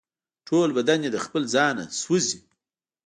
[0.47, 2.39] ټول بدن یې د خپل ځانه سوزي